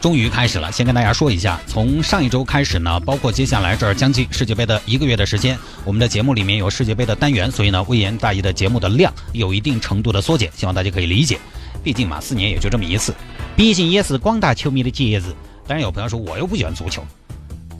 [0.00, 11.38] 终于开始了，先跟大家说一下，从上一周开始呢，包括接下来这儿将近世界杯的一个月的时间，我们的节目里面有世界杯的单元，所以呢，微言大义的节目的量有一定程度的缩减，希望大家可以理解。
[11.82, 13.12] 毕竟嘛，四年也就这么一次，
[13.56, 15.34] 毕竟也是广大球迷的节日。
[15.66, 17.04] 当然有朋友说我又不喜欢足球，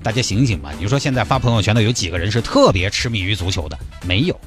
[0.02, 0.72] 大家醒醒吧！
[0.78, 3.78] 你说现在发朋友圈的有几个人是特别痴迷于足球的？
[4.04, 4.38] 没有，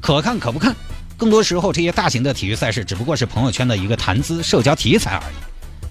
[0.00, 0.74] 可看可不看。
[1.16, 5.49] 更多时候，这些大型的体育赛事只不过是朋友圈的一个谈资、社交题材而已。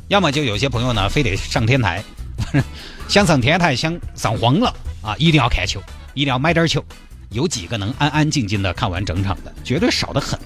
[0.10, 2.04] 要么就有些朋友呢，非得上天台，
[3.08, 4.74] 想上天台，想上荒了
[5.04, 5.16] 啊！
[5.20, 5.80] 一定要看球，
[6.16, 6.84] 一定要买点球。
[7.30, 10.38] 有几个能安安静静的看完整场的，绝对少得很。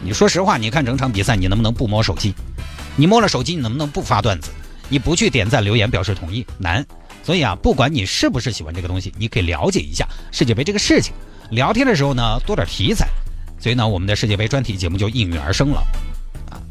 [0.00, 2.32] 你说实话，你看整场比赛，你能不能不摸手机？
[2.94, 4.52] 你摸了手机，你能不能不发段子？
[4.88, 6.86] 你不去点赞留言表示同意，难。
[7.24, 11.12] 所以啊，不管你是不是喜欢这个东西，你可以了解一下世界杯这个事情。
[11.50, 13.08] 聊天的时候呢，多点题材。
[13.58, 15.80] 所以呢，我们的世界杯专题节目就应运而生了。
[16.48, 16.62] 啊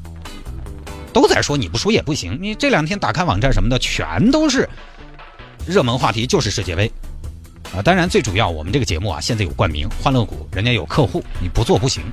[1.13, 4.67] 都在说你不说也不行，你这两天打开网站什么的，全都是
[5.65, 6.91] 热门话题，就是世界杯
[7.75, 7.81] 啊。
[7.81, 12.03] 当然，最主要我们这个节目啊，现在有冠名欢乐谷，人家有客户，你不做不行。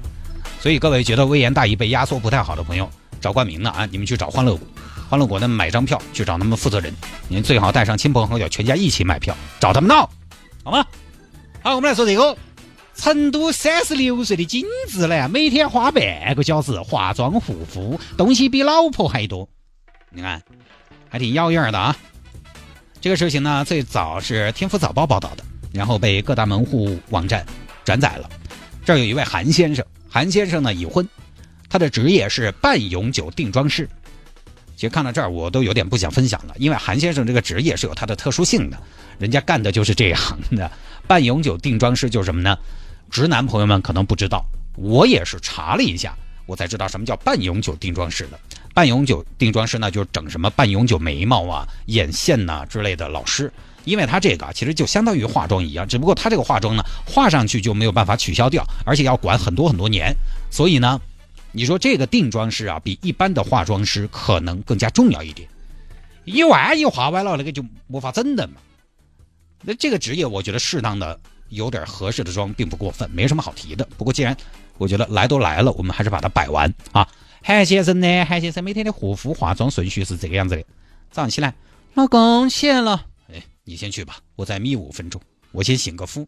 [0.61, 2.89] 所以各位觉得微言大义被压缩不太好的朋友，
[3.21, 4.67] 找冠名的啊，你们去找欢乐谷，
[5.11, 6.95] 欢乐谷呢买张票去找他们负责人，
[7.29, 10.09] 您最好带上亲朋好友，全家一起买票，找他们闹，
[10.63, 10.87] 好吗？
[11.63, 12.37] 好，我们来说这个。
[12.97, 19.49] 成都三十六岁的金子呢，每天花半个小时化妆护肤，东西比老婆还多。
[20.11, 20.43] 你看，
[21.09, 21.97] 还挺妖艳的啊。
[23.01, 27.45] 这个事情呢，最早是天府早报报道的，然后被各大门户网站
[27.85, 28.31] 转载了。
[28.85, 31.07] 这儿有一位韩先生，韩先生呢已婚，
[31.69, 33.89] 他的职业是半永久定妆师。
[34.77, 38.79] 其实看到这儿，我都有点不想分享了，因为韩先生这个职业是有他的特殊性的，
[39.19, 40.71] 人家干的就是这一行的。
[41.07, 42.57] 半永久定妆师就是什么呢？
[43.15, 44.45] 直男朋友们可能不知道，
[44.75, 46.17] 我也是查了一下，
[46.47, 48.41] 我才知道什么叫半永久定妆师的。
[48.75, 53.53] 半永久定妆师呢，就是整什么半永久眉毛啊、眼线呐之类的老师。
[53.85, 60.13] 因为他这个其实就相当于化妆一样，只不过他这个化妆呢，画上去就没有办法取消掉，而且要管很多很多年。
[60.51, 61.01] 所以呢，
[61.53, 65.49] 你说这个定妆师啊，比一般的化妆师可能更加重要一点。
[66.25, 68.55] 一万一画歪了，那个就没法整的嘛。
[69.63, 71.21] 那这个职业，我觉得适当的。
[71.49, 73.87] 有点合适的妆并不过分，没什么好提的。
[73.97, 74.37] 不过既然
[74.79, 77.09] 我觉得来都来了，我们还是把它摆完啊。
[77.43, 78.25] 韩先生呢？
[78.25, 80.63] 韩先生每天的护肤化妆顺序是这个样子的：
[81.11, 81.55] 早上起来，
[81.93, 85.21] 老公谢了，哎，你先去吧，我再眯五分钟，
[85.53, 86.27] 我先醒个肤。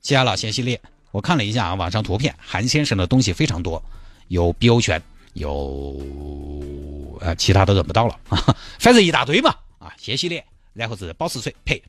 [0.00, 0.80] 起来了，先洗脸。
[1.12, 3.82] 我看了一下啊，网上图片，韩先生的东西非常多，
[4.28, 5.02] 有碧欧泉，
[5.34, 11.82] 有呃其他都认不到了啊， 反正一大堆嘛啊，先系列，然后是保湿水呸。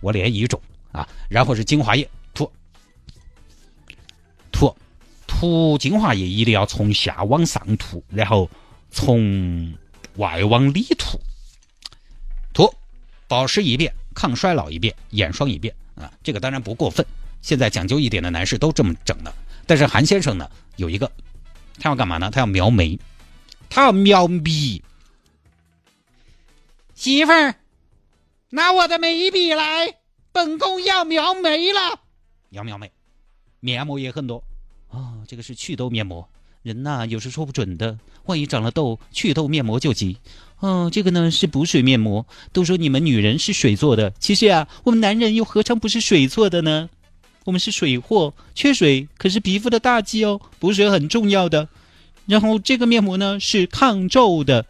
[0.00, 0.60] 我脸一肿
[0.92, 2.50] 啊，然后是精华液涂
[4.50, 4.74] 涂
[5.26, 8.50] 涂精华液，一定要从下往上涂，然后
[8.90, 9.72] 从
[10.16, 11.20] 外往里涂
[12.52, 12.74] 涂
[13.28, 17.06] 保湿一遍，抗衰老一遍，眼霜一遍啊，这个当然不过分。
[17.42, 19.32] 现在讲究一点的男士都这么整的，
[19.66, 21.10] 但是韩先生呢，有一个
[21.78, 22.30] 他要干嘛呢？
[22.30, 22.98] 他要描眉，
[23.70, 24.82] 他要描眉，
[26.94, 27.54] 媳妇儿。
[28.52, 29.94] 拿我的眉笔来，
[30.32, 32.00] 本宫要描眉了。
[32.50, 32.90] 要描眉，
[33.60, 34.42] 面膜也很多
[34.88, 35.22] 啊。
[35.28, 36.28] 这个是祛痘面膜，
[36.62, 40.16] 人呐有时说不准的，万一长了痘，祛痘面膜就急。
[40.58, 42.26] 哦，这个呢是补水面膜。
[42.52, 46.90] 都说你们女人是水做的，其实啊，我们男人又何尝不是水做的呢？
[47.44, 51.68] 我们是水货，缺水可是皮肤的大忌哦，补水很重要的。
[52.26, 54.66] 然后这个面膜呢是抗皱的。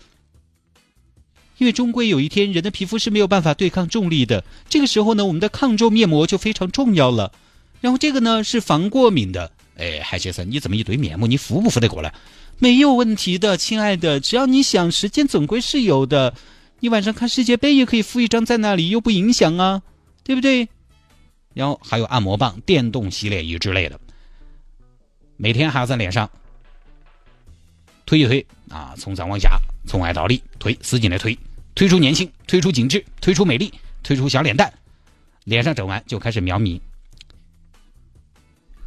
[1.60, 4.42] 因为终归有一天，人的皮肤是没有办法对抗重力的。
[4.70, 7.30] 这个时候呢，我们的抗皱面膜就非常重要了。
[7.82, 9.52] 然后这个呢是防过敏的。
[9.76, 11.28] 哎，海先生，你怎么一堆面膜？
[11.28, 12.14] 你敷不敷得过来？
[12.58, 16.32] 没有问题的，亲爱的，只要你想，时间总归是有的。
[16.80, 19.82] 你晚上看世界杯也可以敷一张在那里，又不影响啊，
[20.24, 20.66] 对不对？
[21.52, 24.00] 然后还有按摩棒、电动洗脸仪之类的，
[25.36, 26.30] 每天还要在脸上
[28.06, 31.36] 推一推啊，从上往下，从外到里推，使劲的推。
[31.80, 33.72] 推出年轻，推出紧致，推出美丽，
[34.02, 34.70] 推出小脸蛋，
[35.44, 36.78] 脸上整完就开始描眉。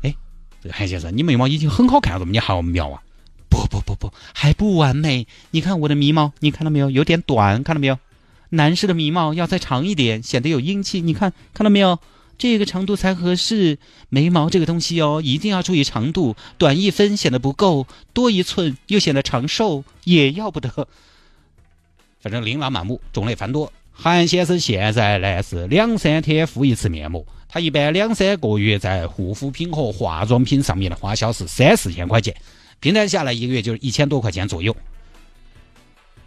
[0.03, 0.15] 哎，
[0.61, 3.01] 这个韩先生，你眉毛已经很好看了，怎么你还要描啊？
[3.49, 5.25] 不不不不，还不完美。
[5.49, 6.91] 你看我的眉毛，你看到没有？
[6.91, 7.97] 有点短，看到没有？
[8.49, 11.01] 男士的眉毛要再长一点，显得有英气。
[11.01, 11.97] 你看，看到没有？
[12.37, 13.79] 这个长度才合适。
[14.09, 20.87] 眉毛这个东西哦，一定要注意长度，短一分显得不够，多一寸又显得长寿，也要不得。
[22.23, 23.69] 反正琳琅满目，种类繁多。
[23.91, 32.33] 韩先生现在呢是两三天敷一次面膜，他一般两三个月在护肤品和化妆品上面的花销是三四千块钱，
[32.79, 34.73] 平摊下来一个月就是一千多块钱左右。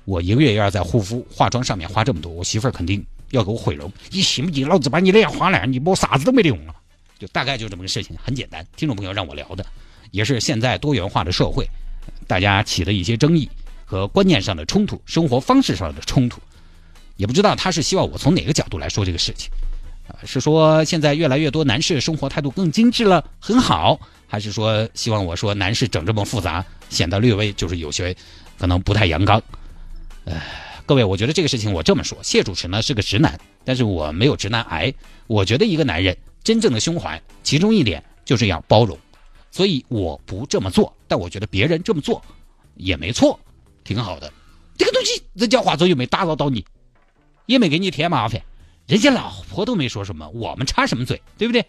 [0.05, 3.91] 我一个月要在护肤化妆上面花这么多，我媳妇儿肯定要给我毁容。
[4.11, 6.75] 你信不信老子把你脸花烂，你抹啥子都没得用了？
[7.19, 8.63] 就大概就这么个事情，很简单。
[8.77, 9.65] 听众朋友让我聊的，
[10.11, 11.67] 也是现在多元化的社会，
[12.27, 13.49] 大家起的一些争议
[13.87, 16.39] 和观念上的冲突，生活方式上的冲突。
[17.17, 19.51] 也不知道他是希望我从哪个角度来说这个事情，
[20.07, 28.15] 啊，是说现在越来越多男士生活态度更精致了，很好，还是说希望我说男士整这么复杂，显得略微就是有些
[28.59, 29.43] 可能不太阳刚？
[30.27, 30.39] 呃，
[30.85, 34.93] 各位，我觉得这个事情我这么说，谢主持呢是个直男，但是我没有直男癌。
[35.27, 38.99] 我觉得一个男人真正的胸怀，其中一点就是要包容，
[39.51, 42.23] 所以我不这么做，但我觉得别人这么做
[42.75, 43.41] 也没错，
[43.87, 44.33] 挺好的。
[44.77, 46.65] 这个东西人家化妆又没打扰到你。
[47.47, 48.43] 也没给你添麻烦，
[48.89, 51.65] 人家老婆都没说什么，我们插什么嘴，对不对？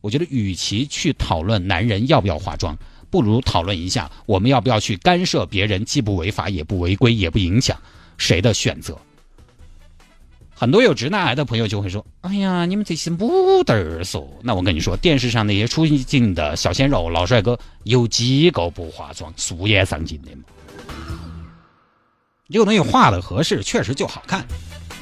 [0.00, 2.76] 我觉得，与其去讨论男人要不要化妆，
[3.10, 7.78] 不如讨论一下我们要不要去干涉别人，既不违法也不违规也不影响
[8.18, 8.98] 谁的选择。
[10.52, 20.42] 很多有直男癌的朋友就会说：“哎呀，你们这些母得儿说。”那我跟你说，电视上那些出镜的小鲜肉、老帅哥，有几个不化妆、素颜上镜的吗？
[22.50, 24.44] 这个东西画的合适，确实就好看。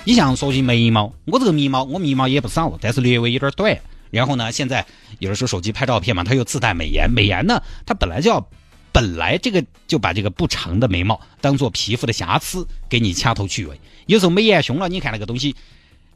[0.05, 3.79] 你像说起眉毛，我这个眉毛，我眉毛也不少，但是略微有点短。
[4.11, 4.87] 然后呢，现在
[5.19, 7.11] 有的时候手机拍照片嘛，它又自带美颜。
[7.11, 8.49] 美颜呢，它本来就要，
[8.93, 13.79] 本来这个就把这个不长的眉毛当做皮肤的瑕疵，给你掐头去尾。
[14.07, 15.55] 有时候美颜凶了，你看那个东西，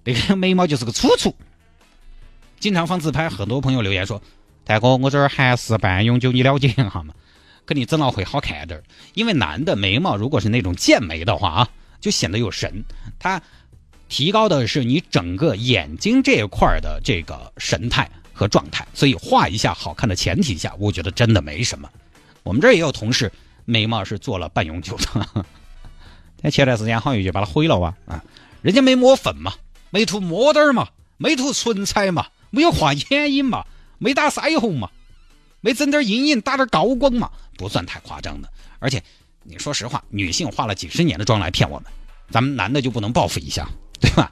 [0.05, 1.35] 那个眉毛就是个粗粗。
[2.61, 4.23] 经常放自拍，很多朋友留言说
[4.65, 7.13] ：“大哥，我这儿韩式半永久，你了解一下嘛？
[7.65, 8.85] 跟你整了会好看点儿。
[9.15, 11.69] 因为男的眉毛如果是那种剑眉的话啊，
[12.01, 12.85] 就显得有神。
[13.19, 13.43] 他。
[14.09, 21.89] 提高的是你整个眼睛这一块的这个神态和状态，所以画一下好看的前提下，我觉得真的没什么。
[22.43, 23.33] 我们这儿也有同事
[23.65, 25.47] 眉毛是做了半永久的，
[26.43, 28.23] 但前段时间好像就把它毁了哇啊！
[28.61, 29.55] 人家没抹粉嘛，
[29.89, 33.65] 没涂抹点嘛，没涂唇彩嘛，没有画眼影嘛，
[33.97, 34.91] 没打腮红嘛，
[35.63, 38.49] 没整点阴影打点高光嘛，不算太夸张的。
[38.79, 39.03] 而且
[39.43, 41.91] 你说实话，女性化了几十年的妆来骗我们，
[42.31, 43.67] 咱们男的就不能报复一下？
[43.99, 44.31] 对吧？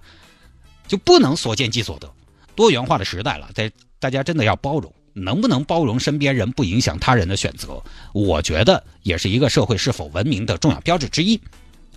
[0.87, 2.12] 就不能所见即所得，
[2.56, 7.81] 多元化的时代了，在大家真的要包容，能不能包容身边人不影响他人的选择？
[8.12, 11.37] 我觉得也是一个社会是否文明的重要标志之一。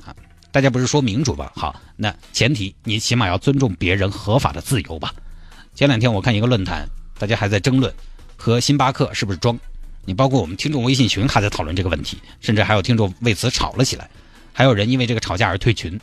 [0.06, 0.16] 啊，
[0.52, 1.52] 大家不是说民主吧？
[1.56, 5.12] 好，那前提你起码要尊重别人合法的自由吧。
[5.74, 6.88] 前两天我看一个论坛，
[7.18, 7.92] 大家还在争论
[8.44, 9.58] 和星巴克是不是装。
[10.04, 14.10] 你包括我们听众微信群还在讨论这个问题，甚至还有听众为此吵了起来，
[14.52, 15.98] 还有人因为这个吵架而退群，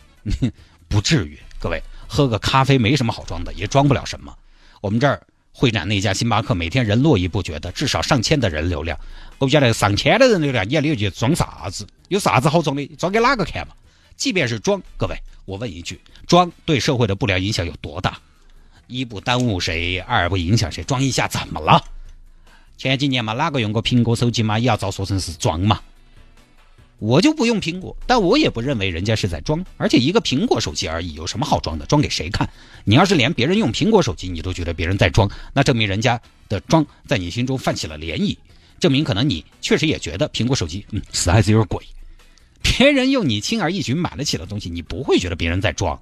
[0.88, 1.38] 不至于。
[1.58, 4.34] 各位喝个咖啡没什么好装的，也装不了什么。
[4.80, 5.22] 我们这儿
[5.52, 8.98] 会展那家星巴克每天人络绎不绝的，至少上千的人流量。
[9.36, 11.86] 我不晓得上千的人流量，你里头去装啥子？
[12.08, 12.86] 有啥子好装的？
[12.96, 13.74] 装给哪个看嘛？
[14.16, 15.14] 即便是装，各位，
[15.44, 18.18] 我问一句：装对社会的不良影响有多大？
[18.86, 20.82] 一不耽误谁，二不影响谁？
[20.82, 21.84] 装一下怎么了？
[22.80, 25.78] 前几年嘛，哪个用过苹果手机嘛，也要遭说成是装嘛。
[26.98, 29.62] 我就不用苹果，但我也不认为人家是在装。
[29.76, 31.84] 而且一个苹果手机而已，有什么好装的？
[31.84, 32.48] 装给谁看？
[32.84, 36.18] 你要是连别人用苹果手机你都觉得别人在装，那证明人家
[36.48, 38.34] 的装在你心中泛起了涟漪，
[38.78, 41.84] 证明可能你确实也觉得苹果手机嗯实在是有点贵。
[42.62, 46.00] 别人用你轻而易举买得起的东西，你不会觉得别人在装。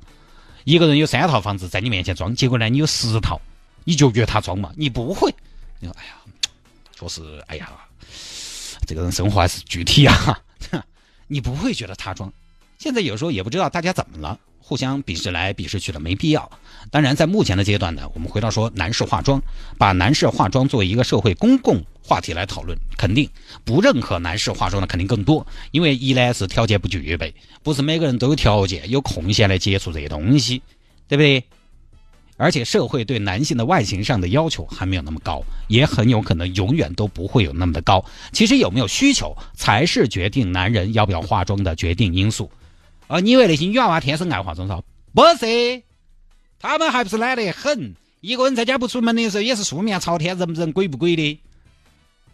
[0.62, 3.40] 一个人有三套房子在你面前装，结果呢你有十套，
[3.82, 4.72] 你就觉得他装嘛？
[4.76, 5.34] 你不会。
[5.80, 6.14] 你说哎呀，
[6.98, 7.70] 说是哎呀，
[8.84, 10.40] 这个人生活还是具体啊。
[11.28, 12.32] 你不会觉得他装，
[12.76, 16.50] 现在有时候也不知道大家怎么了，互相鄙视来鄙视去的，没必要。
[16.90, 19.40] 当然，在目前的阶段呢，我们回到说男士化妆，
[19.76, 23.30] 把男士化妆作为一个社会公共话题来讨论，肯定
[23.64, 30.60] 不认可男士化妆的肯定更多，因为一来是条件不具备，不是每个人都有条件有空闲来接触这些东西，
[31.06, 31.44] 对不对？
[32.38, 38.02] 而且社会对男性的外形上的要求还没有那么高，也很有可能永远都不会有那么的高。
[38.32, 42.50] 其实有没有需求才是决定男人要不要化妆的决定因素。
[43.08, 44.80] 而你以为那些女娃娃天生爱化妆嗦？
[45.12, 45.82] 不是，
[46.60, 47.94] 他们还不是懒得很。
[48.20, 51.40] 一个人在家不出门的时候，也是素面朝天，人不人鬼不鬼的，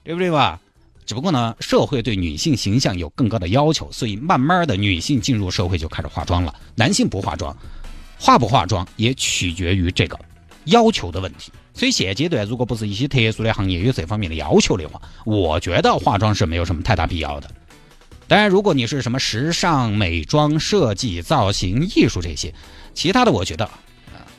[0.03, 0.61] 对不对吧？
[1.07, 7.55] 只不过呢，社会对女性形象有更高的要求，所以慢慢的女性进入社会就开始化妆了，男性不化妆。
[8.19, 10.19] 化不化妆也取决于这个
[10.65, 11.53] 要求的问题。
[11.75, 17.51] 所以现阶段，如果不是一些特殊的行业有这方面的要求的话，我觉得化妆是没有什么太大必要的。
[18.29, 22.55] 当然，如果你是什么时尚、美妆、设计、造型、艺术这些，
[22.95, 23.69] 其他的我觉得，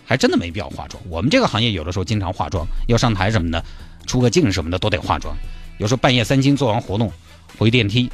[0.05, 1.01] 还真的没必要化妆。
[1.09, 3.63] 我们这个行业有的时候经常化妆，要上台什么的，
[4.07, 5.35] 出个镜什么的都得化妆。
[5.77, 7.11] 有时候半夜三更做完活动，
[7.57, 8.09] 回电梯，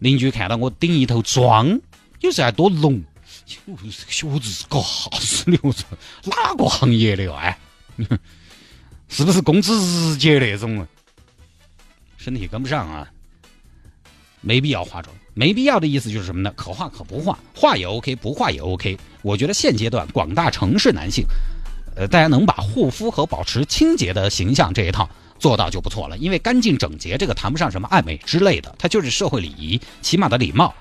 [0.00, 1.80] 邻居看到我顶一头妆，
[2.20, 3.00] 有时候还多浓。
[3.46, 5.84] 就是小子是个啥子流程？
[6.24, 7.58] 哪个行业的哎？
[9.08, 9.76] 是不是工资
[10.12, 10.86] 日结那种？
[12.16, 13.10] 身体跟不上啊，
[14.40, 15.14] 没必要化妆。
[15.32, 16.52] 没必要的意思就是什么呢？
[16.54, 18.98] 可化可不化，化也 OK，不化也 OK。
[19.22, 21.24] 我觉得现阶段广大城市男性，
[21.96, 25.08] 呃，大家能把护肤和保持清洁的形象这一套
[25.38, 26.18] 做到就不错了。
[26.18, 30.74] 因为干净整洁这个谈不上什么爱美之类的，它就是社会礼仪，起码的礼貌。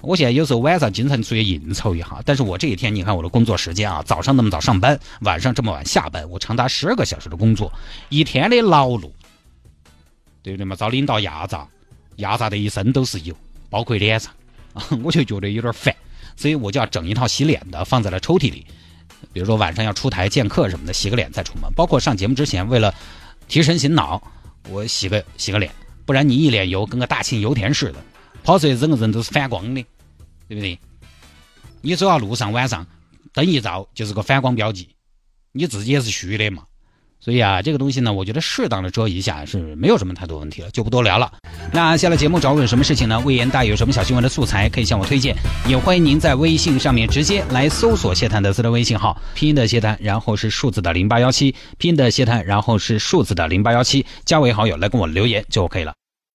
[0.00, 7.72] 我现在有时候晚上经常出去应酬一下，但是我这一天你看我的工作时间啊，早上那么早上班，晚上这么晚下班，我长达十二个小时的工作，
[8.08, 9.10] 一天的劳碌，
[10.40, 10.76] 对不对嘛？
[10.76, 11.66] 遭领导压榨，
[12.16, 13.34] 压榨的一身都是油，
[13.68, 14.32] 包括脸上，
[15.02, 15.94] 我就觉得有点烦，
[16.36, 18.64] 所以我就要整一套洗脸的放在了抽屉里，
[19.32, 21.68] 比如说晚上要出台见客什么的，洗个脸再出门。
[21.74, 22.94] 包括上节目之前，为了
[23.48, 24.22] 提神醒脑，
[24.68, 25.72] 我洗个洗个脸，
[26.06, 27.96] 不然你一脸油，跟个大庆油田似的。
[28.42, 29.84] 跑出去，整个人都是反光的，
[30.48, 30.78] 对不对？
[31.80, 32.86] 你走到路上，晚上
[33.32, 34.88] 灯一照，就是个反光标记，
[35.52, 36.64] 你自己也是虚的嘛。
[37.20, 41.32] 所以啊，这个东西呢，我觉得适当的遮一下是没有什么太多问题了，就不多聊了。
[41.72, 43.18] 那下了节目找我有什么事情呢？
[43.20, 45.36] 魏延大有什么小新闻的素材可以向我推荐，
[45.68, 55.92] 也欢迎您在微信上面直接来搜索谢探德斯的微信号，拼音的谢探，然后是数字的零八幺七，拼音的谢探，然后是数字的零八幺七，加为好友来跟我留言就 OK 了。